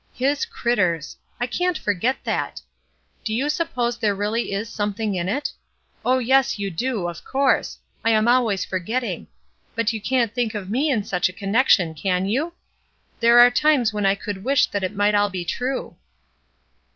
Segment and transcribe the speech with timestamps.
[0.17, 2.59] '''His critters,' I can't forget that.
[3.23, 5.51] Do you suppose there is really something in it?
[6.03, 9.27] Oh, yes, you do, of course; I am always forgetting;
[9.75, 12.53] but you can't think of me in such a connection, can you?
[13.19, 15.95] There are times when I could wish that it might all be true."